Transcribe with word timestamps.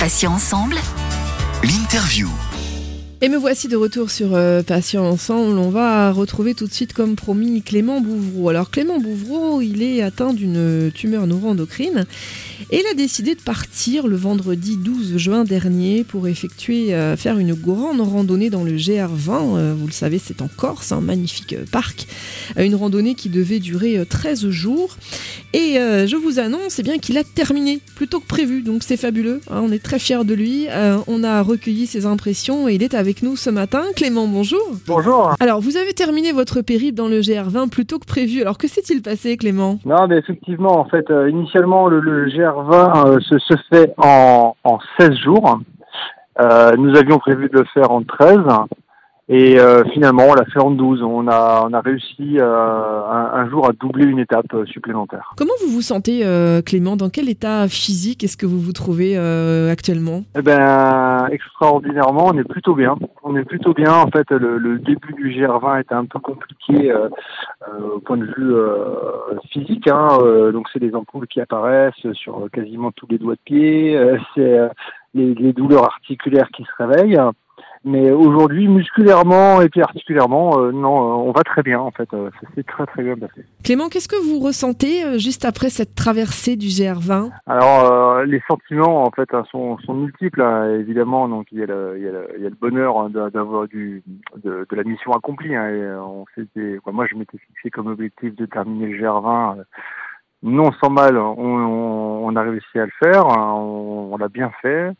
Patients 0.00 0.32
ensemble. 0.32 0.76
L'interview. 1.62 2.26
Et 3.20 3.28
me 3.28 3.36
voici 3.36 3.68
de 3.68 3.76
retour 3.76 4.10
sur 4.10 4.34
euh, 4.34 4.62
Patients 4.62 5.04
Ensemble. 5.04 5.58
On 5.58 5.68
va 5.68 6.10
retrouver 6.10 6.54
tout 6.54 6.66
de 6.66 6.72
suite, 6.72 6.94
comme 6.94 7.16
promis, 7.16 7.60
Clément 7.60 8.00
Bouvreau. 8.00 8.48
Alors, 8.48 8.70
Clément 8.70 8.98
Bouvreau, 8.98 9.60
il 9.60 9.82
est 9.82 10.00
atteint 10.00 10.32
d'une 10.32 10.90
tumeur 10.94 11.26
neuroendocrine 11.26 12.06
et 12.70 12.80
il 12.80 12.86
a 12.90 12.94
décidé 12.94 13.34
de 13.34 13.40
partir 13.40 14.06
le 14.06 14.16
vendredi 14.16 14.76
12 14.76 15.16
juin 15.16 15.44
dernier 15.44 16.04
pour 16.04 16.28
effectuer, 16.28 16.94
euh, 16.94 17.16
faire 17.16 17.38
une 17.38 17.54
grande 17.54 18.00
randonnée 18.00 18.50
dans 18.50 18.64
le 18.64 18.72
GR20. 18.72 19.56
Euh, 19.56 19.74
vous 19.76 19.86
le 19.86 19.92
savez, 19.92 20.18
c'est 20.18 20.42
en 20.42 20.48
Corse, 20.48 20.92
un 20.92 21.00
magnifique 21.00 21.54
euh, 21.54 21.64
parc. 21.70 22.06
Une 22.58 22.74
randonnée 22.74 23.14
qui 23.14 23.28
devait 23.28 23.60
durer 23.60 23.98
euh, 23.98 24.04
13 24.04 24.50
jours. 24.50 24.96
Et 25.52 25.78
euh, 25.78 26.06
je 26.06 26.16
vous 26.16 26.38
annonce 26.38 26.78
eh 26.78 26.82
bien 26.82 26.98
qu'il 26.98 27.16
a 27.18 27.24
terminé 27.24 27.80
plus 27.96 28.08
tôt 28.08 28.20
que 28.20 28.26
prévu. 28.26 28.62
Donc, 28.62 28.82
c'est 28.82 28.96
fabuleux. 28.96 29.40
hein, 29.50 29.62
on 29.64 29.72
est 29.72 29.82
très 29.82 29.98
fiers 29.98 30.24
de 30.24 30.34
lui. 30.34 30.66
On 31.06 31.24
a 31.24 31.42
recueilli 31.42 31.86
ses 31.86 32.06
impressions 32.06 32.68
et 32.68 32.74
il 32.74 32.82
est 32.82 32.94
avec 32.94 33.22
nous 33.22 33.36
ce 33.36 33.50
matin. 33.50 33.82
Clément, 33.96 34.26
bonjour. 34.28 34.60
Bonjour. 34.86 35.34
Alors, 35.40 35.60
vous 35.60 35.76
avez 35.76 35.92
terminé 35.92 36.32
votre 36.32 36.60
périple 36.60 36.94
dans 36.96 37.08
le 37.08 37.20
GR20 37.20 37.68
plus 37.68 37.86
tôt 37.86 37.98
que 37.98 38.06
prévu. 38.06 38.42
Alors, 38.42 38.58
que 38.58 38.68
s'est-il 38.68 39.02
passé, 39.02 39.36
Clément? 39.36 39.80
Non, 39.84 40.06
mais 40.08 40.18
effectivement, 40.18 40.78
en 40.78 40.84
fait, 40.88 41.06
initialement, 41.30 41.88
le, 41.88 42.00
le 42.00 42.28
GR20 42.28 42.49
euh, 42.58 43.18
se, 43.20 43.38
se 43.38 43.54
fait 43.70 43.92
en, 43.98 44.54
en 44.64 44.78
16 44.98 45.14
jours. 45.16 45.60
Euh, 46.40 46.72
nous 46.76 46.96
avions 46.96 47.18
prévu 47.18 47.48
de 47.48 47.58
le 47.58 47.64
faire 47.74 47.90
en 47.90 48.02
13. 48.02 48.38
Et 49.32 49.60
euh, 49.60 49.84
finalement, 49.92 50.24
on 50.28 50.34
l'a 50.34 50.44
fait 50.46 50.58
en 50.58 50.72
12. 50.72 51.02
On 51.02 51.28
a, 51.28 51.64
on 51.64 51.72
a 51.72 51.80
réussi 51.80 52.38
euh, 52.38 53.02
un, 53.08 53.30
un 53.34 53.48
jour 53.48 53.68
à 53.68 53.72
doubler 53.72 54.04
une 54.04 54.18
étape 54.18 54.52
supplémentaire. 54.66 55.34
Comment 55.36 55.52
vous 55.64 55.72
vous 55.72 55.82
sentez, 55.82 56.26
euh, 56.26 56.62
Clément? 56.62 56.96
Dans 56.96 57.10
quel 57.10 57.28
état 57.28 57.68
physique 57.68 58.24
est-ce 58.24 58.36
que 58.36 58.46
vous 58.46 58.58
vous 58.58 58.72
trouvez 58.72 59.16
actuellement? 59.70 60.22
Eh 60.36 60.42
ben, 60.42 61.28
extraordinairement, 61.30 62.26
on 62.26 62.38
est 62.38 62.48
plutôt 62.48 62.74
bien. 62.74 62.96
On 63.30 63.36
est 63.36 63.44
plutôt 63.44 63.72
bien. 63.72 63.94
En 63.94 64.10
fait, 64.10 64.28
le, 64.30 64.80
début 64.80 65.12
du 65.12 65.30
GR20 65.30 65.82
était 65.82 65.94
un 65.94 66.04
peu 66.04 66.18
compliqué 66.18 66.90
euh, 66.90 67.08
euh, 67.68 67.94
au 67.94 68.00
point 68.00 68.16
de 68.16 68.24
vue 68.24 68.54
euh, 68.56 69.38
physique. 69.52 69.86
Hein. 69.86 70.18
Donc, 70.52 70.66
c'est 70.72 70.80
des 70.80 70.96
ampoules 70.96 71.28
qui 71.28 71.40
apparaissent 71.40 72.12
sur 72.14 72.48
quasiment 72.52 72.90
tous 72.90 73.06
les 73.08 73.18
doigts 73.18 73.36
de 73.36 73.40
pied. 73.44 73.96
C'est 74.34 74.58
les 75.14 75.52
douleurs 75.52 75.84
articulaires 75.84 76.48
qui 76.52 76.64
se 76.64 76.82
réveillent. 76.82 77.20
Mais 77.84 78.10
aujourd'hui, 78.10 78.68
musculairement 78.68 79.62
et 79.62 79.68
puis 79.70 79.80
articulairement, 79.80 80.58
euh, 80.58 80.70
non, 80.70 80.98
euh, 81.00 81.28
on 81.28 81.32
va 81.32 81.42
très 81.42 81.62
bien 81.62 81.80
en 81.80 81.90
fait. 81.90 82.12
Euh, 82.12 82.30
ça 82.40 82.46
s'est 82.54 82.62
très 82.62 82.84
très 82.86 83.02
bien 83.02 83.16
passé. 83.16 83.44
Clément, 83.64 83.88
qu'est-ce 83.88 84.08
que 84.08 84.20
vous 84.22 84.38
ressentez 84.38 85.18
juste 85.18 85.44
après 85.46 85.70
cette 85.70 85.94
traversée 85.94 86.56
du 86.56 86.66
GR20 86.66 87.30
Alors, 87.46 88.22
les 88.24 88.42
sentiments, 88.46 89.04
en 89.04 89.10
fait, 89.10 89.32
hein, 89.32 89.44
sont, 89.50 89.78
sont 89.78 89.94
multiples, 89.94 90.42
hein, 90.42 90.78
évidemment. 90.78 91.26
Donc, 91.28 91.46
il 91.52 91.58
y 91.60 91.62
a 91.62 91.66
le, 91.66 91.94
il 91.96 92.04
y 92.04 92.08
a 92.08 92.12
le, 92.12 92.28
il 92.36 92.42
y 92.42 92.46
a 92.46 92.50
le 92.50 92.56
bonheur 92.60 92.98
hein, 92.98 93.08
d'a- 93.10 93.30
d'avoir 93.30 93.66
du, 93.66 94.02
de, 94.44 94.66
de 94.68 94.76
la 94.76 94.84
mission 94.84 95.12
accomplie. 95.12 95.54
hein, 95.56 95.68
et, 95.68 95.94
on 96.00 96.26
s'était, 96.34 96.78
quoi, 96.84 96.92
moi, 96.92 97.06
je 97.10 97.16
m'étais 97.16 97.38
fixé 97.38 97.70
comme 97.70 97.86
objectif 97.86 98.34
de 98.36 98.44
terminer 98.46 98.88
le 98.88 98.98
GR20. 99.02 99.58
euh, 99.58 99.62
non 100.42 100.70
sans 100.82 100.88
mal, 100.90 101.18
on, 101.18 101.34
on, 101.38 102.26
on 102.26 102.36
a 102.36 102.40
réussi 102.42 102.78
à 102.78 102.86
le 102.86 102.92
faire, 103.02 103.26
on, 103.26 104.10
on 104.12 104.16
l'a 104.16 104.28
bien 104.28 104.50
fait. 104.62 104.90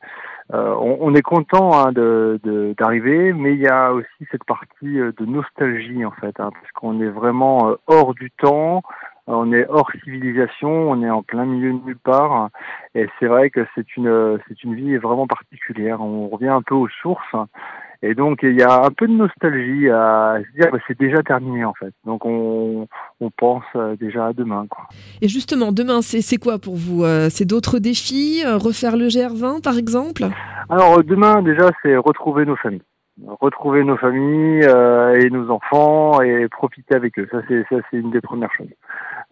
Euh, 0.53 0.75
on, 0.81 0.99
on 1.01 1.15
est 1.15 1.23
content 1.23 1.73
hein, 1.79 1.93
de, 1.93 2.41
de- 2.43 2.75
d'arriver, 2.77 3.33
mais 3.33 3.53
il 3.55 3.61
y 3.61 3.69
a 3.69 3.93
aussi 3.93 4.27
cette 4.33 4.45
partie 4.45 4.99
euh, 4.99 5.13
de 5.19 5.25
nostalgie 5.25 6.05
en 6.05 6.11
fait, 6.11 6.41
hein, 6.41 6.51
parce 6.53 6.73
qu'on 6.75 7.01
est 7.01 7.09
vraiment 7.09 7.71
euh, 7.71 7.75
hors 7.87 8.15
du 8.15 8.31
temps, 8.33 8.83
on 9.29 9.53
est 9.53 9.65
hors 9.69 9.89
civilisation, 10.03 10.91
on 10.91 11.03
est 11.05 11.11
en 11.11 11.23
plein 11.23 11.45
milieu 11.45 11.73
de 11.73 11.85
nulle 11.85 11.99
part, 11.99 12.49
et 12.97 13.07
c'est 13.19 13.27
vrai 13.27 13.51
que 13.51 13.65
c'est 13.77 13.97
une 13.97 14.39
c'est 14.49 14.65
une 14.65 14.75
vie 14.75 14.97
vraiment 14.97 15.29
particulière. 15.29 16.01
On 16.01 16.27
revient 16.29 16.49
un 16.49 16.63
peu 16.63 16.75
aux 16.75 16.89
sources, 16.89 17.37
et 18.03 18.15
donc 18.15 18.41
il 18.43 18.59
y 18.59 18.63
a 18.63 18.83
un 18.85 18.91
peu 18.91 19.07
de 19.07 19.13
nostalgie 19.13 19.89
à 19.91 20.39
se 20.39 20.61
dire 20.61 20.71
bah, 20.73 20.79
c'est 20.89 20.99
déjà 20.99 21.23
terminé 21.23 21.65
en 21.65 21.75
fait. 21.75 21.93
Donc 22.07 22.25
on 22.25 22.87
on 23.21 23.31
pense 23.31 23.65
euh, 23.77 23.97
déjà 23.97 24.27
à 24.29 24.33
demain 24.33 24.67
quoi. 24.69 24.85
Et 25.21 25.29
justement, 25.29 25.73
demain, 25.73 26.01
c'est 26.03 26.23
c'est 26.23 26.39
quoi 26.39 26.59
pour 26.59 26.77
vous 26.77 27.05
Euh, 27.05 27.29
C'est 27.31 27.45
d'autres 27.45 27.79
défis 27.79 28.43
euh, 28.47 28.57
Refaire 28.57 28.97
le 28.97 29.09
GR20, 29.09 29.63
par 29.63 29.77
exemple? 29.77 30.25
Alors 30.69 31.03
demain 31.05 31.43
déjà 31.43 31.71
c'est 31.83 31.97
retrouver 31.97 32.45
nos 32.47 32.57
familles, 32.57 32.83
retrouver 33.27 33.85
nos 33.85 33.97
familles 33.97 34.63
euh, 34.65 35.21
et 35.21 35.31
nos 35.31 35.51
enfants 35.51 36.21
et 36.23 36.49
profiter 36.49 36.95
avec 36.95 37.19
eux. 37.19 37.29
Ça 37.31 37.39
c'est 37.49 37.65
ça 37.69 37.77
c'est 37.91 37.99
une 37.99 38.11
des 38.11 38.21
premières 38.21 38.53
choses. 38.53 38.69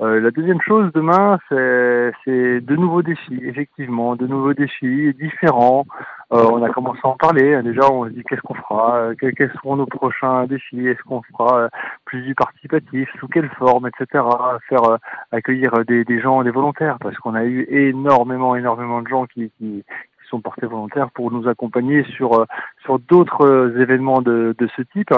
Euh, 0.00 0.20
la 0.20 0.30
deuxième 0.30 0.60
chose 0.60 0.90
demain 0.94 1.38
c'est 1.48 2.12
c'est 2.24 2.60
de 2.60 2.76
nouveaux 2.76 3.02
défis 3.02 3.40
effectivement, 3.44 4.16
de 4.16 4.26
nouveaux 4.26 4.54
défis 4.54 5.12
différents. 5.14 5.84
Euh, 6.32 6.44
on 6.52 6.62
a 6.62 6.68
commencé 6.70 7.00
à 7.04 7.08
en 7.08 7.16
parler. 7.16 7.54
hein. 7.54 7.62
Déjà 7.62 7.90
on 7.90 8.04
se 8.04 8.10
dit 8.10 8.22
qu'est-ce 8.28 8.42
qu'on 8.42 8.54
fera, 8.54 8.96
euh, 8.98 9.14
que- 9.14 9.26
quels 9.30 9.52
seront 9.52 9.76
nos 9.76 9.86
prochains 9.86 10.44
défis, 10.46 10.86
est-ce 10.86 11.02
qu'on 11.02 11.22
fera 11.22 11.58
euh, 11.62 11.68
plus 12.04 12.22
du 12.22 12.34
participatif, 12.34 13.08
sous 13.18 13.28
quelle 13.28 13.48
forme, 13.58 13.88
etc. 13.88 14.24
Faire 14.68 14.84
euh, 14.84 14.96
accueillir 15.32 15.70
des, 15.86 16.04
des 16.04 16.20
gens, 16.20 16.42
des 16.44 16.50
volontaires 16.50 16.98
parce 17.00 17.16
qu'on 17.18 17.34
a 17.34 17.44
eu 17.44 17.66
énormément 17.70 18.54
énormément 18.56 19.02
de 19.02 19.08
gens 19.08 19.26
qui 19.26 19.50
qui 19.58 19.84
sont 20.28 20.40
portés 20.40 20.66
volontaires 20.66 21.10
pour 21.10 21.30
nous 21.30 21.48
accompagner 21.48 22.04
sur 22.04 22.40
euh, 22.40 22.44
sur 22.82 22.98
d'autres 22.98 23.46
euh, 23.46 23.80
événements 23.80 24.22
de, 24.22 24.54
de 24.58 24.68
ce 24.76 24.82
type. 24.82 25.12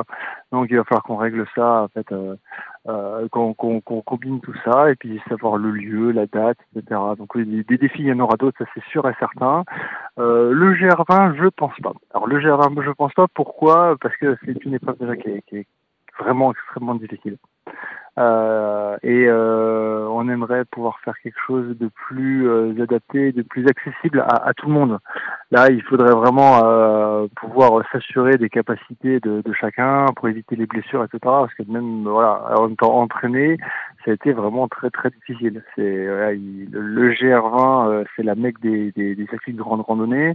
Donc 0.53 0.69
il 0.71 0.77
va 0.77 0.85
falloir 0.85 1.03
qu'on 1.03 1.17
règle 1.17 1.47
ça, 1.55 1.83
en 1.83 1.89
fait, 1.89 2.07
euh, 2.13 3.29
qu'on 3.31 3.55
combine 3.55 4.41
tout 4.41 4.55
ça 4.65 4.91
et 4.91 4.97
puis 4.97 5.21
savoir 5.29 5.57
le 5.57 5.71
lieu, 5.71 6.11
la 6.13 6.27
date, 6.27 6.59
etc. 6.75 7.01
Donc 7.19 7.37
des, 7.37 7.79
défis, 7.79 8.03
il 8.03 8.07
y 8.07 8.13
en 8.13 8.21
aura 8.21 8.37
d'autres, 8.37 8.59
ça 8.59 8.71
c'est 8.75 8.85
sûr 8.85 9.09
et 9.09 9.15
certain. 9.19 9.65
Le 10.17 10.75
GR20, 10.75 11.37
je 11.37 11.49
pense 11.49 11.75
pas. 11.83 11.93
Alors 12.15 12.27
le 12.27 12.39
GR20, 12.41 12.83
je 12.83 12.91
pense 12.91 13.13
pas. 13.15 13.27
Pourquoi? 13.35 13.97
Parce 14.01 14.17
que 14.17 14.37
c'est 14.45 14.65
une 14.65 14.75
épreuve 14.75 14.97
déjà 14.99 15.17
qui 15.17 15.29
est 15.29 15.67
vraiment 16.19 16.53
extrêmement 16.53 16.95
difficile. 16.95 17.37
Euh, 18.19 18.97
et 19.03 19.27
euh, 19.29 20.07
on 20.11 20.29
aimerait 20.29 20.65
pouvoir 20.65 20.99
faire 21.01 21.15
quelque 21.23 21.39
chose 21.47 21.77
de 21.79 21.89
plus 21.89 22.49
euh, 22.49 22.83
adapté, 22.83 23.33
de 23.33 23.43
plus 23.43 23.67
accessible 23.67 24.21
à, 24.21 24.49
à 24.49 24.53
tout 24.55 24.67
le 24.67 24.73
monde. 24.73 24.99
Là, 25.51 25.71
il 25.71 25.83
faudrait 25.83 26.15
vraiment 26.15 26.65
euh, 26.65 27.27
pouvoir 27.37 27.83
s'assurer 27.93 28.37
des 28.37 28.49
capacités 28.49 29.21
de, 29.21 29.43
de 29.43 29.53
chacun 29.53 30.07
pour 30.17 30.29
éviter 30.29 30.57
les 30.57 30.67
blessures, 30.67 31.03
etc. 31.05 31.19
Parce 31.23 31.55
que 31.55 31.63
même 31.69 32.03
voilà, 32.05 32.53
en 32.59 32.71
étant 32.71 32.95
entraîné, 33.01 33.59
ça 34.05 34.11
a 34.11 34.15
été 34.15 34.33
vraiment 34.33 34.69
très 34.69 34.91
très 34.91 35.11
difficile. 35.11 35.63
C'est 35.75 35.83
le, 35.83 36.69
le 36.71 37.13
GR20, 37.13 37.89
euh, 37.89 38.05
c'est 38.17 38.23
la 38.23 38.35
mecque 38.35 38.61
des, 38.61 38.93
circuits 39.29 39.53
de 39.53 39.59
grande 39.59 39.81
randonnée. 39.83 40.35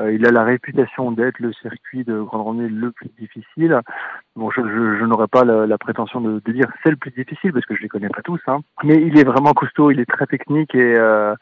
Euh, 0.00 0.12
il 0.12 0.26
a 0.26 0.30
la 0.30 0.44
réputation 0.44 1.12
d'être 1.12 1.38
le 1.40 1.52
circuit 1.52 2.04
de 2.04 2.20
grande 2.20 2.42
randonnée 2.42 2.68
le 2.68 2.90
plus 2.92 3.10
difficile. 3.18 3.80
Bon, 4.36 4.50
je, 4.50 4.60
je, 4.60 5.04
n'aurais 5.04 5.28
pas 5.28 5.44
la, 5.44 5.78
prétention 5.78 6.20
de, 6.20 6.40
de 6.44 6.52
dire 6.52 6.70
c'est 6.82 6.90
le 6.90 6.96
plus 6.96 7.10
difficile 7.10 7.52
parce 7.52 7.66
que 7.66 7.74
je 7.74 7.82
les 7.82 7.88
connais 7.88 8.08
pas 8.08 8.22
tous, 8.22 8.40
hein. 8.46 8.60
mais 8.84 8.94
il 8.94 9.18
est 9.18 9.24
vraiment 9.24 9.52
costaud, 9.52 9.90
il 9.90 10.00
est 10.00 10.10
très 10.10 10.26
technique 10.26 10.74
et 10.74 10.94
euh, 10.96 11.34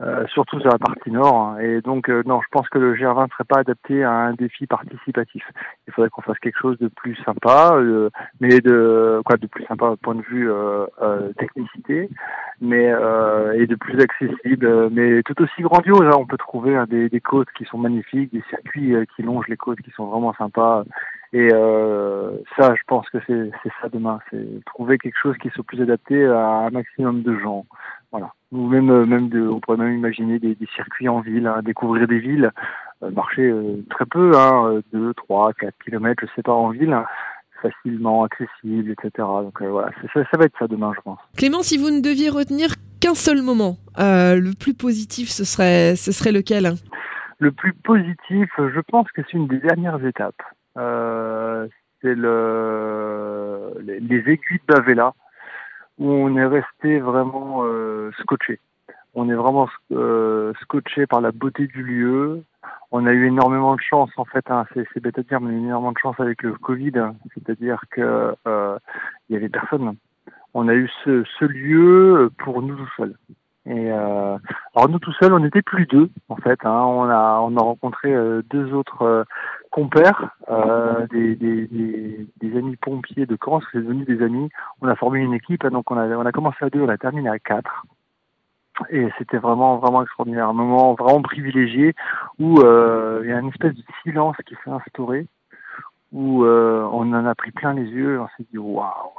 euh, 0.00 0.26
surtout 0.28 0.58
sur 0.60 0.70
la 0.70 0.78
partie 0.78 1.10
nord. 1.10 1.36
hein. 1.36 1.58
Et 1.60 1.80
donc, 1.82 2.08
euh, 2.08 2.22
non, 2.26 2.40
je 2.40 2.48
pense 2.50 2.68
que 2.68 2.78
le 2.78 2.94
GR20 2.94 3.24
ne 3.24 3.28
serait 3.30 3.44
pas 3.44 3.60
adapté 3.60 4.02
à 4.02 4.10
un 4.12 4.32
défi 4.32 4.66
participatif. 4.66 5.44
Il 5.86 5.92
faudrait 5.92 6.08
qu'on 6.10 6.22
fasse 6.22 6.38
quelque 6.38 6.58
chose 6.58 6.78
de 6.78 6.88
plus 6.88 7.16
sympa, 7.24 7.72
euh, 7.74 8.08
mais 8.40 8.60
de 8.60 9.20
quoi 9.24 9.36
de 9.36 9.46
plus 9.46 9.64
sympa 9.64 9.94
point 10.02 10.14
de 10.14 10.22
vue 10.22 10.50
euh, 10.50 10.86
euh, 11.02 11.32
technicité, 11.34 12.08
mais 12.60 12.86
et 13.56 13.66
de 13.66 13.74
plus 13.74 14.00
accessible, 14.00 14.90
mais 14.90 15.22
tout 15.22 15.40
aussi 15.42 15.62
grandiose. 15.62 16.02
hein. 16.06 16.16
On 16.18 16.26
peut 16.26 16.36
trouver 16.38 16.76
hein, 16.76 16.86
des, 16.88 17.08
des 17.08 17.20
côtes 17.20 17.50
qui 17.56 17.64
sont 17.64 17.78
magnifiques, 17.78 18.32
des 18.32 18.42
circuits 18.48 18.94
qui 19.16 19.22
longent 19.22 19.48
les 19.48 19.56
côtes 19.56 19.80
qui 19.80 19.90
sont 19.92 20.06
vraiment 20.06 20.32
sympas. 20.34 20.84
Et 21.32 21.48
ça, 21.50 22.74
je 22.74 22.82
pense 22.86 23.08
que 23.10 23.18
c'est 23.26 23.50
c'est 23.62 23.72
ça 23.80 23.88
demain, 23.88 24.18
c'est 24.30 24.64
trouver 24.66 24.98
quelque 24.98 25.18
chose 25.22 25.36
qui 25.38 25.48
soit 25.50 25.64
plus 25.64 25.80
adapté 25.82 26.24
à 26.26 26.46
un 26.66 26.70
maximum 26.70 27.22
de 27.22 27.38
gens. 27.38 27.66
Voilà. 28.12 28.32
Ou 28.52 28.66
même, 28.66 28.90
euh, 28.90 29.06
même 29.06 29.28
de, 29.28 29.46
on 29.46 29.60
pourrait 29.60 29.76
même 29.76 29.96
imaginer 29.96 30.38
des, 30.38 30.54
des 30.54 30.68
circuits 30.74 31.08
en 31.08 31.20
ville, 31.20 31.46
hein, 31.46 31.62
découvrir 31.62 32.08
des 32.08 32.18
villes, 32.18 32.50
euh, 33.02 33.10
marcher 33.10 33.48
euh, 33.48 33.84
très 33.90 34.06
peu, 34.06 34.32
hein, 34.36 34.80
2, 34.92 35.14
3, 35.14 35.52
4 35.54 35.74
kilomètres, 35.84 36.24
je 36.26 36.34
sais 36.34 36.42
pas, 36.42 36.52
en 36.52 36.70
ville, 36.70 36.92
hein, 36.92 37.04
facilement 37.62 38.24
accessible, 38.24 38.90
etc. 38.90 39.10
Donc 39.18 39.62
euh, 39.62 39.70
voilà, 39.70 39.90
ça, 40.12 40.24
ça 40.30 40.38
va 40.38 40.46
être 40.46 40.58
ça 40.58 40.66
demain, 40.66 40.92
je 40.96 41.00
pense. 41.02 41.18
Clément, 41.36 41.62
si 41.62 41.78
vous 41.78 41.90
ne 41.90 42.00
deviez 42.00 42.30
retenir 42.30 42.70
qu'un 43.00 43.14
seul 43.14 43.42
moment, 43.42 43.76
le 43.96 44.52
plus 44.54 44.74
positif, 44.74 45.28
ce 45.28 45.44
serait, 45.44 45.94
ce 45.94 46.10
serait 46.10 46.32
lequel 46.32 46.66
hein? 46.66 46.74
Le 47.38 47.52
plus 47.52 47.72
positif, 47.72 48.50
je 48.58 48.80
pense 48.80 49.10
que 49.12 49.22
c'est 49.22 49.32
une 49.32 49.46
des 49.46 49.58
dernières 49.58 50.04
étapes. 50.04 50.42
C'est 50.74 52.14
le, 52.14 53.74
les, 53.82 54.00
les 54.00 54.18
aiguilles 54.18 54.60
de 54.68 54.74
on 56.00 56.36
est 56.36 56.46
resté 56.46 56.98
vraiment 56.98 57.60
euh, 57.64 58.10
scotché. 58.20 58.58
On 59.14 59.28
est 59.28 59.34
vraiment 59.34 59.68
euh, 59.92 60.52
scotché 60.62 61.06
par 61.06 61.20
la 61.20 61.32
beauté 61.32 61.66
du 61.66 61.82
lieu. 61.82 62.42
On 62.90 63.06
a 63.06 63.12
eu 63.12 63.26
énormément 63.26 63.74
de 63.74 63.80
chance, 63.80 64.10
en 64.16 64.24
fait, 64.24 64.50
hein, 64.50 64.64
c'est, 64.74 65.00
bête 65.00 65.18
à 65.18 65.22
dire, 65.22 65.40
mais 65.40 65.56
énormément 65.56 65.92
de 65.92 65.98
chance 65.98 66.18
avec 66.18 66.42
le 66.42 66.54
Covid, 66.54 66.92
c'est-à-dire 67.34 67.82
que 67.90 68.34
euh, 68.46 68.78
il 69.28 69.34
y 69.34 69.36
avait 69.36 69.48
personne. 69.48 69.96
On 70.54 70.68
a 70.68 70.74
eu 70.74 70.88
ce, 71.04 71.24
ce 71.38 71.44
lieu 71.44 72.30
pour 72.38 72.62
nous 72.62 72.76
tout 72.76 72.88
seuls. 72.96 73.14
Et 73.66 73.92
euh, 73.92 74.38
alors 74.74 74.88
nous 74.88 74.98
tout 74.98 75.12
seuls, 75.20 75.34
on 75.34 75.40
n'était 75.40 75.60
plus 75.60 75.86
deux 75.86 76.08
en 76.30 76.36
fait. 76.36 76.58
Hein. 76.64 76.82
On 76.82 77.04
a 77.10 77.40
on 77.42 77.56
a 77.56 77.60
rencontré 77.60 78.12
euh, 78.12 78.42
deux 78.48 78.72
autres 78.72 79.02
euh, 79.02 79.24
compères, 79.70 80.30
euh, 80.48 81.06
des, 81.08 81.36
des, 81.36 81.66
des, 81.66 82.26
des, 82.40 82.58
amis 82.58 82.76
pompiers 82.76 83.26
de 83.26 83.36
Caen, 83.42 83.60
c'est 83.70 83.78
devenu 83.78 84.04
des 84.04 84.22
amis. 84.22 84.48
On 84.80 84.88
a 84.88 84.96
formé 84.96 85.20
une 85.20 85.34
équipe, 85.34 85.64
hein. 85.64 85.70
donc 85.70 85.90
on 85.90 85.98
a 85.98 86.06
on 86.06 86.24
a 86.24 86.32
commencé 86.32 86.56
à 86.64 86.70
deux, 86.70 86.80
on 86.80 86.88
a 86.88 86.96
terminé 86.96 87.28
à 87.28 87.38
quatre. 87.38 87.84
Et 88.88 89.08
c'était 89.18 89.36
vraiment 89.36 89.76
vraiment 89.76 90.02
extraordinaire, 90.02 90.48
un 90.48 90.54
moment 90.54 90.94
vraiment 90.94 91.20
privilégié 91.20 91.94
où 92.38 92.60
il 92.62 93.28
y 93.28 93.32
a 93.32 93.40
une 93.40 93.48
espèce 93.48 93.74
de 93.74 93.82
silence 94.02 94.36
qui 94.46 94.54
s'est 94.64 94.70
instauré, 94.70 95.26
où 96.12 96.46
on 96.46 97.12
en 97.12 97.26
a 97.26 97.34
pris 97.34 97.50
plein 97.50 97.74
les 97.74 97.84
yeux, 97.84 98.18
on 98.20 98.28
s'est 98.38 98.46
dit 98.50 98.58
waouh 98.58 99.12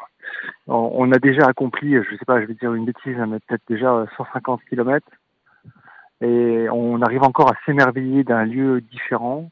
on 0.67 1.11
a 1.11 1.19
déjà 1.19 1.47
accompli, 1.47 1.95
je 1.95 2.15
sais 2.17 2.25
pas, 2.25 2.41
je 2.41 2.45
vais 2.45 2.53
dire 2.53 2.73
une 2.73 2.85
bêtise, 2.85 3.17
mais 3.27 3.39
peut-être 3.39 3.63
déjà 3.67 4.05
150 4.17 4.61
km. 4.69 5.05
Et 6.21 6.67
on 6.71 7.01
arrive 7.01 7.23
encore 7.23 7.51
à 7.51 7.55
s'émerveiller 7.65 8.23
d'un 8.23 8.45
lieu 8.45 8.79
différent. 8.79 9.49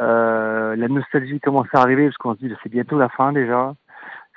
Euh, 0.00 0.74
la 0.74 0.88
nostalgie 0.88 1.38
commence 1.38 1.68
à 1.72 1.80
arriver 1.80 2.06
parce 2.06 2.16
qu'on 2.16 2.34
se 2.34 2.40
dit 2.40 2.52
c'est 2.62 2.68
bientôt 2.68 2.98
la 2.98 3.08
fin 3.08 3.32
déjà. 3.32 3.74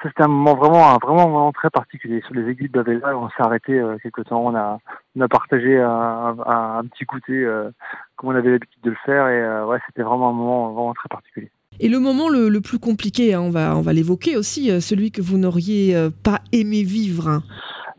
Ça 0.03 0.09
c'était 0.09 0.23
un 0.23 0.27
moment 0.27 0.53
vraiment, 0.53 0.93
un, 0.93 0.97
vraiment, 0.97 1.51
très 1.51 1.71
particulier. 1.71 2.21
Sur 2.21 2.35
les 2.35 2.47
aiguilles 2.47 2.69
d'Avella, 2.69 3.17
on 3.17 3.29
s'est 3.29 3.41
arrêté 3.41 3.79
euh, 3.79 3.97
quelque 3.97 4.21
temps. 4.21 4.45
On 4.45 4.55
a, 4.55 4.77
on 5.15 5.21
a 5.21 5.27
partagé 5.27 5.81
un, 5.81 6.37
un, 6.45 6.85
petit 6.85 7.05
goûter 7.05 7.43
euh, 7.43 7.71
comme 8.15 8.29
on 8.29 8.35
avait 8.35 8.51
l'habitude 8.51 8.83
de 8.83 8.91
le 8.91 8.97
faire. 9.03 9.27
Et 9.29 9.65
ouais, 9.65 9.79
c'était 9.87 10.03
vraiment 10.03 10.29
un 10.29 10.33
moment 10.33 10.71
vraiment 10.73 10.93
très 10.93 11.09
particulier. 11.09 11.49
Et 11.79 11.89
le 11.89 11.99
moment 11.99 12.29
le, 12.29 12.59
plus 12.59 12.79
compliqué, 12.79 13.33
hein, 13.33 13.41
on 13.41 13.49
va, 13.51 13.93
l'évoquer 13.93 14.35
aussi, 14.35 14.71
euh, 14.71 14.79
celui 14.79 15.11
que 15.11 15.21
vous 15.21 15.37
n'auriez 15.37 15.95
euh, 15.95 16.09
pas 16.09 16.39
aimé 16.51 16.83
vivre. 16.83 17.41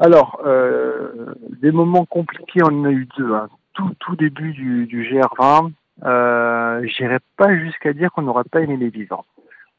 Alors, 0.00 0.40
euh, 0.44 1.34
des 1.60 1.70
moments 1.70 2.04
compliqués, 2.04 2.60
on 2.62 2.80
en 2.80 2.84
a 2.84 2.90
eu 2.90 3.08
deux. 3.16 3.32
Hein. 3.34 3.48
Tout, 3.74 4.16
début 4.16 4.52
du, 4.52 4.86
du 4.86 5.04
GR20, 5.04 5.70
euh, 6.04 6.82
j'irai 6.84 7.18
pas 7.36 7.56
jusqu'à 7.56 7.92
dire 7.92 8.10
qu'on 8.10 8.22
n'aurait 8.22 8.42
pas 8.50 8.60
aimé 8.60 8.76
les 8.76 8.88
vivre. 8.88 9.24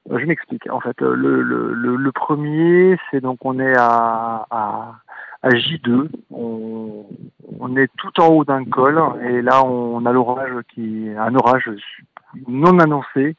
Je 0.10 0.26
m'explique. 0.26 0.70
En 0.72 0.80
fait, 0.80 1.02
le, 1.02 2.12
premier, 2.12 2.98
c'est 3.12 3.20
donc 3.20 3.44
on 3.44 3.60
est 3.60 3.76
à 3.78 4.46
J2. 5.44 6.08
On, 6.32 7.06
on, 7.60 7.76
est 7.76 7.90
tout 7.98 8.22
en 8.22 8.28
haut 8.28 8.46
d'un 8.46 8.64
col 8.66 9.02
et 9.30 9.42
là 9.42 9.64
on 9.66 10.06
a 10.06 10.12
l'orage 10.12 10.54
qui, 10.74 11.10
un 11.18 11.36
orage 11.36 11.70
non 12.48 12.80
annoncé 12.80 13.36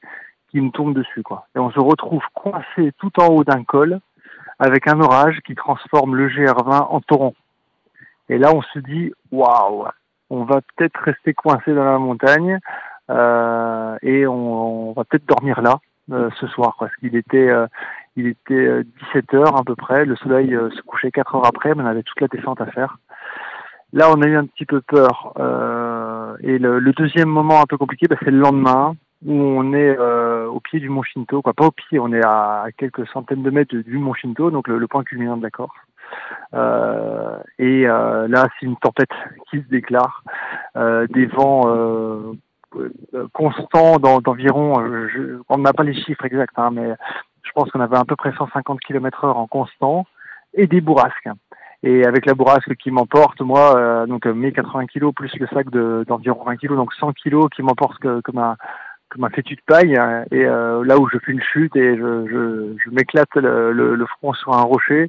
qui 0.50 0.60
me 0.60 0.70
tombe 0.70 0.94
dessus, 0.94 1.22
quoi. 1.22 1.46
Et 1.54 1.58
on 1.58 1.70
se 1.70 1.80
retrouve 1.80 2.22
coincé 2.34 2.92
tout 2.98 3.12
en 3.20 3.28
haut 3.28 3.44
d'un 3.44 3.64
col 3.64 4.00
avec 4.58 4.88
un 4.88 5.00
orage 5.00 5.38
qui 5.46 5.54
transforme 5.54 6.16
le 6.16 6.28
GR20 6.28 6.88
en 6.90 7.00
torrent. 7.00 7.34
Et 8.28 8.38
là, 8.38 8.54
on 8.54 8.62
se 8.62 8.78
dit, 8.78 9.12
waouh, 9.32 9.86
on 10.28 10.44
va 10.44 10.60
peut-être 10.60 11.00
rester 11.00 11.34
coincé 11.34 11.74
dans 11.74 11.84
la 11.84 11.98
montagne 11.98 12.58
euh, 13.10 13.96
et 14.02 14.26
on, 14.26 14.92
va 14.92 15.04
peut-être 15.04 15.26
dormir 15.26 15.62
là 15.62 15.78
euh, 16.12 16.30
ce 16.38 16.46
soir, 16.46 16.76
parce 16.78 16.94
qu'il 16.96 17.16
était, 17.16 17.48
euh, 17.48 17.66
il 18.16 18.26
était 18.26 18.84
17 19.12 19.34
heures 19.34 19.56
à 19.56 19.64
peu 19.64 19.74
près. 19.74 20.04
Le 20.04 20.16
soleil 20.16 20.54
euh, 20.54 20.70
se 20.70 20.82
couchait 20.82 21.10
4 21.10 21.34
heures 21.36 21.46
après, 21.46 21.74
mais 21.74 21.82
on 21.82 21.86
avait 21.86 22.02
toute 22.02 22.20
la 22.20 22.28
descente 22.28 22.60
à 22.60 22.66
faire. 22.66 22.98
Là, 23.92 24.08
on 24.10 24.22
a 24.22 24.26
eu 24.26 24.36
un 24.36 24.46
petit 24.46 24.66
peu 24.66 24.80
peur. 24.80 25.32
Euh, 25.38 26.36
et 26.42 26.58
le, 26.58 26.78
le, 26.78 26.92
deuxième 26.92 27.28
moment 27.28 27.60
un 27.60 27.66
peu 27.66 27.76
compliqué, 27.76 28.06
bah, 28.06 28.16
c'est 28.20 28.30
le 28.30 28.38
lendemain 28.38 28.94
où 29.24 29.32
on 29.32 29.72
est 29.72 29.96
euh, 29.98 30.46
au 30.46 30.60
pied 30.60 30.80
du 30.80 30.88
mont 30.88 31.02
Shinto, 31.02 31.42
quoi, 31.42 31.52
pas 31.52 31.66
au 31.66 31.70
pied, 31.70 31.98
on 31.98 32.12
est 32.12 32.24
à 32.24 32.66
quelques 32.76 33.06
centaines 33.08 33.42
de 33.42 33.50
mètres 33.50 33.74
du 33.74 33.98
mont 33.98 34.14
Shinto, 34.14 34.50
donc 34.50 34.68
le, 34.68 34.86
point 34.86 35.04
culminant 35.04 35.36
de 35.36 35.42
la 35.42 35.50
Corse. 35.50 35.76
Euh, 36.54 37.38
et 37.58 37.86
euh, 37.86 38.26
là, 38.28 38.48
c'est 38.58 38.66
une 38.66 38.76
tempête 38.76 39.10
qui 39.50 39.58
se 39.58 39.68
déclare, 39.68 40.24
euh, 40.76 41.06
des 41.08 41.26
vents 41.26 41.62
euh, 41.66 42.32
constants 43.32 43.98
d'environ, 43.98 44.82
on 45.48 45.58
n'a 45.58 45.72
pas 45.72 45.82
les 45.82 45.94
chiffres 45.94 46.24
exacts, 46.24 46.56
hein, 46.56 46.70
mais 46.72 46.94
je 47.42 47.50
pense 47.52 47.70
qu'on 47.70 47.80
avait 47.80 47.98
à 47.98 48.04
peu 48.04 48.16
près 48.16 48.32
150 48.32 48.80
km 48.80 49.24
heure 49.24 49.38
en 49.38 49.46
constant, 49.46 50.06
et 50.54 50.66
des 50.66 50.80
bourrasques. 50.80 51.28
Et 51.82 52.04
avec 52.04 52.26
la 52.26 52.34
bourrasque 52.34 52.74
qui 52.76 52.90
m'emporte, 52.90 53.40
moi, 53.40 53.76
euh, 53.76 54.06
donc 54.06 54.26
mes 54.26 54.52
80 54.52 54.86
kg 54.86 55.12
plus 55.12 55.34
le 55.36 55.46
sac 55.46 55.70
d'environ 55.70 56.44
20 56.44 56.56
kg, 56.56 56.76
donc 56.76 56.92
100 56.94 57.12
kg 57.14 57.48
qui 57.54 57.62
m'emporte 57.62 57.98
comme 58.22 58.38
un, 58.38 58.56
comme 59.10 59.24
un 59.24 59.30
fétu 59.30 59.56
de 59.56 59.60
paille 59.66 59.96
hein, 59.96 60.24
et 60.30 60.44
euh, 60.44 60.84
là 60.84 60.98
où 60.98 61.08
je 61.12 61.18
fais 61.18 61.32
une 61.32 61.42
chute 61.42 61.74
et 61.76 61.96
je, 61.96 62.26
je, 62.28 62.76
je 62.82 62.90
m'éclate 62.90 63.34
le, 63.34 63.72
le, 63.72 64.06
front 64.06 64.32
sur 64.32 64.54
un 64.54 64.62
rocher, 64.62 65.08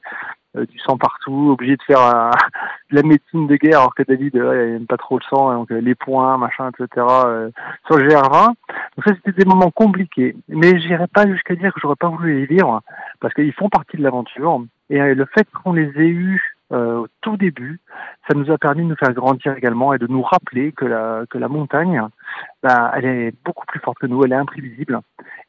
euh, 0.57 0.65
du 0.65 0.77
sang 0.80 0.98
partout, 0.98 1.51
obligé 1.51 1.77
de 1.77 1.83
faire 1.83 2.01
euh, 2.01 2.30
de 2.92 2.95
la 2.95 3.03
médecine 3.03 3.48
de 3.48 3.56
guerre 3.56 3.80
alors 3.80 3.95
que 3.95 4.03
David 4.03 4.33
il 4.33 4.42
n'aime 4.42 4.88
pas 4.88 4.98
trop 4.98 5.18
le 5.18 5.24
sang, 5.30 5.53
donc 5.53 5.69
les 5.69 5.95
points, 5.95 6.38
machin, 6.38 6.69
etc. 6.69 7.06
sur 7.86 7.98
le 7.98 8.07
GR20. 8.07 8.48
Donc 8.48 9.06
ça 9.06 9.13
c'était 9.15 9.44
des 9.44 9.45
moments 9.45 9.71
compliqués, 9.71 10.36
mais 10.50 10.80
j'irai 10.80 11.07
pas 11.07 11.27
jusqu'à 11.27 11.56
dire 11.56 11.74
que 11.74 11.80
j'aurais 11.81 11.95
pas 11.95 12.09
voulu 12.09 12.39
les 12.39 12.45
vivre 12.45 12.81
parce 13.19 13.33
qu'ils 13.33 13.53
font 13.53 13.69
partie 13.69 13.98
de 13.98 14.03
l'aventure 14.03 14.63
et 14.89 15.00
le 15.13 15.25
fait 15.25 15.48
qu'on 15.63 15.74
les 15.74 15.89
ait 15.98 16.09
eus 16.09 16.56
euh, 16.59 16.60
au 16.71 17.07
tout 17.21 17.38
début, 17.38 17.79
ça 18.27 18.33
nous 18.35 18.51
a 18.51 18.57
permis 18.57 18.83
de 18.83 18.89
nous 18.89 18.95
faire 18.95 19.13
grandir 19.13 19.56
également 19.57 19.94
et 19.94 19.97
de 19.97 20.07
nous 20.07 20.21
rappeler 20.21 20.71
que 20.71 20.85
la, 20.85 21.23
que 21.29 21.38
la 21.38 21.47
montagne, 21.47 22.01
bah, 22.63 22.91
elle 22.95 23.06
est 23.06 23.33
beaucoup 23.45 23.65
plus 23.65 23.79
forte 23.79 24.00
que 24.00 24.07
nous, 24.07 24.23
elle 24.23 24.31
est 24.31 24.35
imprévisible 24.35 25.00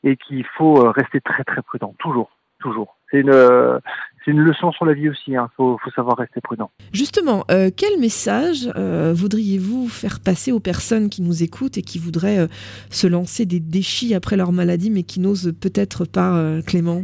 et 0.04 0.16
qu'il 0.16 0.44
faut 0.56 0.84
euh, 0.84 0.90
rester 0.90 1.20
très 1.20 1.44
très 1.44 1.62
prudent, 1.62 1.94
toujours, 1.98 2.30
toujours. 2.60 2.96
C'est 3.10 3.20
une, 3.20 3.80
c'est 4.24 4.30
une 4.30 4.40
leçon 4.40 4.72
sur 4.72 4.84
la 4.84 4.94
vie 4.94 5.08
aussi, 5.08 5.32
il 5.32 5.36
hein. 5.36 5.50
faut, 5.56 5.78
faut, 5.82 5.90
savoir 5.90 6.16
rester 6.16 6.40
prudent. 6.40 6.70
Justement, 6.92 7.44
euh, 7.50 7.70
quel 7.76 7.98
message 7.98 8.70
euh, 8.76 9.12
voudriez-vous 9.14 9.88
faire 9.88 10.20
passer 10.24 10.52
aux 10.52 10.60
personnes 10.60 11.08
qui 11.08 11.22
nous 11.22 11.42
écoutent 11.42 11.78
et 11.78 11.82
qui 11.82 11.98
voudraient 11.98 12.38
euh, 12.38 12.46
se 12.90 13.06
lancer 13.06 13.46
des 13.46 13.60
défis 13.60 14.14
après 14.14 14.36
leur 14.36 14.52
maladie 14.52 14.90
mais 14.90 15.02
qui 15.02 15.20
n'osent 15.20 15.52
peut-être 15.60 16.04
pas, 16.04 16.36
euh, 16.36 16.62
Clément? 16.62 17.02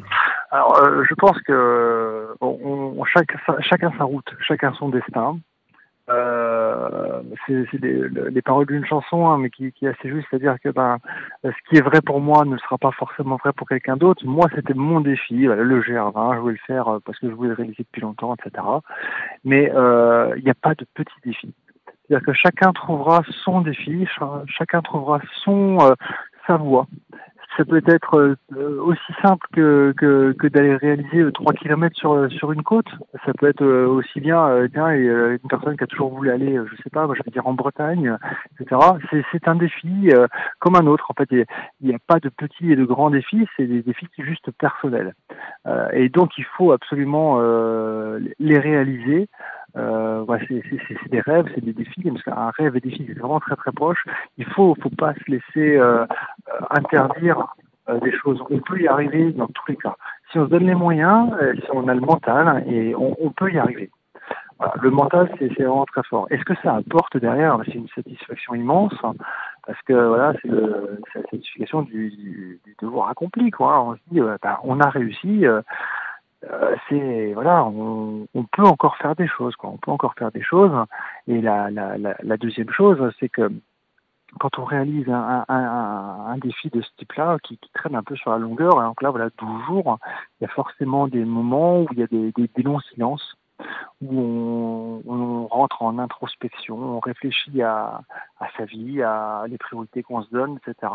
Alors, 0.51 0.83
euh, 0.83 1.05
je 1.09 1.15
pense 1.15 1.39
que 1.43 2.35
on, 2.41 2.95
on, 2.97 3.05
chacun, 3.05 3.39
chacun 3.61 3.93
sa 3.99 4.05
route, 4.05 4.35
chacun 4.41 4.73
son 4.75 4.89
destin. 4.89 5.39
Euh, 6.11 7.21
c'est 7.47 7.67
les, 7.83 8.43
paroles 8.43 8.67
d'une 8.67 8.87
chanson, 8.87 9.29
hein, 9.29 9.37
mais 9.39 9.51
qui, 9.51 9.73
qui, 9.73 9.85
est 9.85 9.91
assez 9.91 10.09
juste, 10.09 10.27
c'est-à-dire 10.31 10.57
que 10.65 10.71
ben, 10.71 10.99
ce 11.45 11.51
qui 11.69 11.77
est 11.77 11.83
vrai 11.83 12.01
pour 12.01 12.21
moi 12.21 12.47
ne 12.47 12.57
sera 12.57 12.79
pas 12.79 12.93
forcément 12.93 13.37
vrai 13.37 13.53
pour 13.53 13.69
quelqu'un 13.69 13.97
d'autre. 13.97 14.25
Moi, 14.25 14.47
c'était 14.55 14.75
mon 14.75 15.01
défi, 15.01 15.47
voilà, 15.47 15.63
le 15.63 15.83
GR20, 15.83 16.37
je 16.37 16.41
voulais 16.41 16.55
le 16.55 16.67
faire 16.67 16.89
euh, 16.89 16.99
parce 17.05 17.19
que 17.19 17.29
je 17.29 17.35
voulais 17.35 17.51
le 17.51 17.57
réaliser 17.57 17.83
depuis 17.83 18.01
longtemps, 18.01 18.35
etc. 18.35 18.65
Mais 19.45 19.71
euh, 19.75 20.33
il 20.39 20.45
n'y 20.45 20.51
a 20.51 20.55
pas 20.55 20.75
de 20.75 20.87
petit 20.95 21.15
défi. 21.25 21.53
C'est-à-dire 22.07 22.27
que 22.27 22.33
chacun 22.33 22.73
trouvera 22.73 23.23
son 23.45 23.61
défi, 23.61 24.09
chacun 24.47 24.81
trouvera 24.81 25.21
son 25.45 25.79
euh, 25.83 25.95
sa 26.47 26.57
voie 26.57 26.87
ça 27.59 27.65
peut 27.65 27.83
être 27.87 28.37
euh, 28.57 28.81
aussi 28.81 29.13
simple 29.21 29.45
que, 29.53 29.93
que, 29.97 30.47
d'aller 30.47 30.77
réaliser 30.77 31.25
3 31.33 31.53
km 31.55 31.95
sur, 31.97 32.31
sur 32.31 32.53
une 32.53 32.63
côte. 32.63 32.87
Ça 33.27 33.33
peut 33.37 33.49
être 33.49 33.65
euh, 33.65 33.87
aussi 33.89 34.21
bien, 34.21 34.47
euh, 34.49 34.69
une 35.43 35.49
personne 35.49 35.77
qui 35.77 35.83
a 35.83 35.89
toujours 35.89 36.15
voulu 36.15 36.31
aller, 36.31 36.57
je 36.71 36.77
sais 36.83 36.91
pas, 36.91 37.07
moi 37.07 37.17
je 37.17 37.23
vais 37.25 37.33
dire 37.33 37.47
en 37.49 37.55
Bretagne, 37.55 38.17
etc. 38.61 38.81
C'est 39.33 39.49
un 39.49 39.57
défi 39.57 40.11
comme 40.61 40.77
un 40.77 40.87
autre. 40.87 41.11
En 41.11 41.15
fait, 41.15 41.29
il 41.33 41.45
n'y 41.83 41.95
a, 41.95 41.99
pas 42.07 42.21
de 42.21 42.29
petits 42.29 42.71
et 42.71 42.77
de 42.77 42.85
grands 42.85 43.11
défis, 43.11 43.47
c'est 43.57 43.67
des 43.67 43.83
défis 43.83 44.07
qui 44.15 44.23
sont 44.23 44.29
juste 44.29 44.51
personnels. 44.53 45.15
et 45.93 46.09
donc, 46.09 46.39
il 46.39 46.45
faut 46.45 46.71
absolument 46.71 47.41
les 48.39 48.59
réaliser. 48.59 49.29
Euh, 49.77 50.25
c'est 50.49 51.11
des 51.11 51.21
rêves, 51.21 51.47
c'est 51.55 51.65
des 51.65 51.73
défis. 51.73 52.11
Un 52.27 52.51
rêve 52.51 52.77
et 52.77 52.81
défi, 52.81 53.05
c'est 53.07 53.19
vraiment 53.19 53.41
très 53.41 53.57
très 53.57 53.73
proche. 53.73 54.03
Il 54.37 54.45
faut, 54.47 54.77
faut 54.83 54.91
pas 54.91 55.15
se 55.15 55.31
laisser 55.31 55.77
euh, 55.77 56.07
interdire 56.71 57.47
euh, 57.89 58.01
des 58.01 58.13
choses. 58.13 58.43
On 58.51 58.59
peut 58.59 58.81
y 58.81 58.89
arriver 58.89 59.33
dans 59.33 59.47
tous 59.47 59.65
les 59.69 59.77
cas. 59.77 59.97
Si 60.31 60.39
on 60.39 60.47
se 60.47 60.51
donne 60.51 60.67
les 60.67 60.75
moyens, 60.75 61.33
euh, 61.41 61.55
si 61.55 61.71
on 61.73 61.89
a 61.89 61.95
le 61.95 62.01
mental, 62.01 62.65
et 62.67 62.95
on, 62.95 63.31
peut 63.31 63.51
y 63.51 63.59
arriver. 63.59 63.91
Le 64.83 64.91
mental, 64.91 65.31
c'est 65.39 65.49
vraiment 65.55 65.87
très 65.87 66.03
fort. 66.03 66.27
Est-ce 66.31 66.45
que 66.45 66.55
ça 66.63 66.77
apporte 66.77 67.17
derrière? 67.17 67.59
C'est 67.65 67.75
une 67.75 67.89
satisfaction 67.95 68.55
immense 68.55 68.95
parce 69.67 69.81
que 69.83 69.93
voilà, 69.93 70.33
c'est 70.43 70.49
la 70.49 71.23
satisfaction 71.31 71.83
du, 71.83 72.61
devoir 72.83 73.09
accompli. 73.09 73.51
Quoi. 73.51 73.83
On 73.83 73.95
se 73.95 74.01
dit, 74.11 74.21
bah, 74.43 74.61
on 74.65 74.81
a 74.81 74.89
réussi. 74.89 75.45
C'est 76.89 77.33
voilà, 77.35 77.65
on, 77.65 78.27
on, 78.35 78.45
peut 78.45 78.63
encore 78.63 78.97
faire 78.97 79.17
des 79.17 79.27
choses, 79.27 79.57
quoi. 79.57 79.71
On 79.71 79.77
peut 79.77 79.91
encore 79.91 80.15
faire 80.19 80.31
des 80.31 80.43
choses. 80.43 80.73
Et 81.27 81.41
la, 81.41 81.71
la, 81.71 81.99
la, 81.99 82.17
la 82.23 82.37
deuxième 82.37 82.71
chose, 82.71 83.13
c'est 83.19 83.29
que 83.29 83.51
quand 84.39 84.59
on 84.59 84.65
réalise 84.65 85.09
un, 85.09 85.45
un, 85.49 85.55
un, 85.55 86.27
un 86.27 86.39
défi 86.39 86.69
de 86.71 86.81
ce 86.81 86.89
type-là, 86.99 87.39
qui, 87.43 87.57
qui, 87.59 87.71
traîne 87.73 87.95
un 87.95 88.03
peu 88.03 88.15
sur 88.17 88.31
la 88.31 88.39
longueur, 88.39 88.81
donc 88.81 89.03
là, 89.03 89.11
voilà, 89.11 89.31
toujours, 89.31 89.99
il 90.41 90.45
y 90.45 90.47
a 90.47 90.51
forcément 90.51 91.09
des 91.09 91.25
moments 91.25 91.81
où 91.81 91.87
il 91.93 91.99
y 91.99 92.03
a 92.03 92.07
des, 92.07 92.33
des, 92.33 92.49
des 92.55 92.63
longs 92.63 92.81
silences, 92.81 93.37
où 94.03 95.03
on, 95.07 95.47
rentre 95.49 95.83
en 95.83 95.99
introspection, 95.99 96.77
on 96.77 97.01
réfléchit 97.01 97.63
à, 97.63 98.03
sa 98.57 98.65
vie, 98.65 99.03
à 99.03 99.45
les 99.49 99.59
priorités 99.59 100.03
qu'on 100.03 100.23
se 100.23 100.31
donne, 100.31 100.59
etc. 100.59 100.93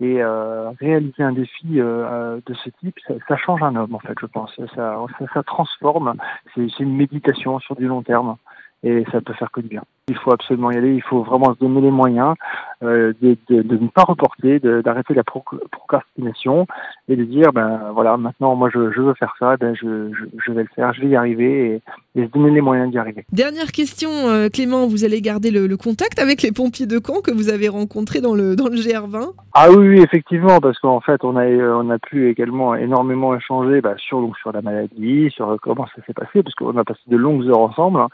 Et 0.00 0.22
euh, 0.22 0.70
réaliser 0.80 1.22
un 1.22 1.32
défi 1.32 1.80
euh, 1.80 2.40
de 2.46 2.54
ce 2.54 2.70
type, 2.70 2.98
ça, 3.28 3.36
change 3.36 3.62
un 3.62 3.76
homme, 3.76 3.94
en 3.94 3.98
fait, 3.98 4.14
je 4.20 4.26
pense. 4.26 4.54
Ça, 4.74 4.96
ça 5.34 5.42
transforme. 5.42 6.14
C'est 6.54 6.80
une 6.80 6.96
méditation 6.96 7.58
sur 7.58 7.76
du 7.76 7.86
long 7.86 8.02
terme. 8.02 8.36
Et 8.84 9.04
ça 9.12 9.20
peut 9.20 9.32
faire 9.34 9.50
que 9.50 9.60
du 9.60 9.68
bien. 9.68 9.82
Il 10.08 10.16
faut 10.16 10.32
absolument 10.32 10.72
y 10.72 10.76
aller, 10.76 10.94
il 10.94 11.02
faut 11.02 11.22
vraiment 11.22 11.54
se 11.54 11.60
donner 11.60 11.80
les 11.80 11.90
moyens 11.90 12.34
euh, 12.82 13.12
de, 13.22 13.36
de, 13.48 13.62
de, 13.62 13.76
ne 13.76 13.86
pas 13.86 14.02
reporter, 14.02 14.58
d'arrêter 14.58 15.14
la 15.14 15.22
procrastination 15.22 16.66
et 17.08 17.14
de 17.14 17.24
dire 17.24 17.52
ben 17.52 17.92
voilà 17.94 18.16
maintenant 18.16 18.56
moi 18.56 18.68
je, 18.74 18.90
je 18.90 19.00
veux 19.00 19.14
faire 19.14 19.32
ça, 19.38 19.56
ben 19.56 19.74
je, 19.80 20.12
je, 20.12 20.24
je, 20.44 20.52
vais 20.52 20.62
le 20.62 20.68
faire, 20.74 20.92
je 20.92 21.02
vais 21.02 21.08
y 21.08 21.16
arriver 21.16 21.80
et, 22.16 22.20
et 22.20 22.26
se 22.26 22.30
donner 22.32 22.50
les 22.50 22.60
moyens 22.60 22.90
d'y 22.90 22.98
arriver. 22.98 23.24
Dernière 23.30 23.70
question 23.70 24.10
euh, 24.10 24.48
Clément, 24.48 24.88
vous 24.88 25.04
allez 25.04 25.20
garder 25.20 25.52
le, 25.52 25.68
le, 25.68 25.76
contact 25.76 26.18
avec 26.18 26.42
les 26.42 26.50
pompiers 26.50 26.86
de 26.86 27.00
Caen 27.04 27.20
que 27.20 27.30
vous 27.30 27.48
avez 27.48 27.68
rencontrés 27.68 28.20
dans 28.20 28.34
le 28.34 28.56
dans 28.56 28.68
le 28.68 28.76
GR20 28.76 29.30
Ah 29.54 29.70
oui, 29.70 29.88
oui 29.88 30.00
effectivement 30.02 30.58
parce 30.60 30.78
qu'en 30.80 31.00
fait 31.00 31.22
on 31.22 31.36
a 31.36 31.46
on 31.46 31.88
a 31.90 31.98
pu 32.00 32.28
également 32.28 32.74
énormément 32.74 33.36
échanger 33.36 33.80
bah, 33.80 33.94
sur 33.98 34.20
donc 34.20 34.36
sur 34.38 34.50
la 34.50 34.60
maladie, 34.60 35.30
sur 35.30 35.56
comment 35.62 35.86
ça 35.94 36.02
s'est 36.04 36.14
passé 36.14 36.42
parce 36.42 36.54
qu'on 36.56 36.76
a 36.76 36.84
passé 36.84 37.00
de 37.06 37.16
longues 37.16 37.46
heures 37.46 37.60
ensemble. 37.60 38.00
Hein 38.00 38.08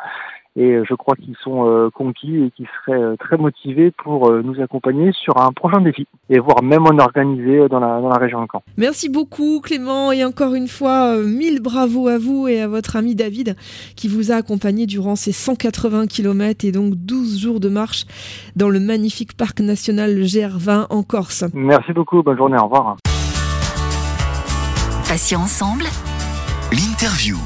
et 0.58 0.72
euh, 0.72 0.84
je 0.88 0.94
crois 0.94 1.14
qu'ils 1.14 1.36
sont 1.42 1.66
euh, 1.66 1.88
conquis 1.88 2.34
et 2.36 2.50
qu'ils 2.50 2.66
seraient 2.84 3.00
euh, 3.00 3.16
très 3.16 3.36
motivés 3.36 3.92
pour 3.92 4.30
nous 4.42 4.60
accompagner 4.60 5.12
sur 5.12 5.40
un 5.40 5.52
prochain 5.52 5.80
défi 5.80 6.06
et 6.28 6.40
voire 6.40 6.62
même 6.62 6.84
en 6.84 6.98
organiser 6.98 7.68
dans 7.68 7.78
la, 7.78 8.00
dans 8.00 8.08
la 8.08 8.18
région 8.18 8.42
de 8.42 8.48
Caen. 8.50 8.62
Merci 8.76 9.08
beaucoup 9.08 9.60
Clément 9.60 10.10
et 10.10 10.24
encore 10.24 10.54
une 10.54 10.66
fois 10.66 11.16
mille 11.16 11.62
bravos 11.62 12.08
à 12.08 12.18
vous 12.18 12.48
et 12.48 12.60
à 12.60 12.66
votre 12.66 12.96
ami 12.96 13.14
David 13.14 13.54
qui 13.94 14.08
vous 14.08 14.32
a 14.32 14.34
accompagné 14.34 14.86
durant 14.86 15.14
ces 15.14 15.32
180 15.32 16.06
km 16.08 16.64
et 16.64 16.72
donc 16.72 16.94
12 16.94 17.40
jours 17.40 17.60
de 17.60 17.68
marche 17.68 18.04
dans 18.56 18.68
le 18.68 18.80
magnifique 18.80 19.36
parc 19.36 19.60
national 19.60 20.10
GR20 20.22 20.86
en 20.90 21.02
Corse. 21.04 21.44
Merci 21.54 21.92
beaucoup, 21.92 22.22
bonne 22.22 22.36
journée, 22.36 22.58
au 22.58 22.64
revoir. 22.64 22.96
Passions 25.08 25.40
ensemble, 25.40 25.84
l'interview. 26.72 27.36